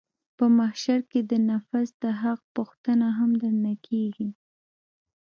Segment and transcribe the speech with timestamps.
[0.37, 4.29] په محشر کښې د نفس د حق پوښتنه هم درنه کېږي.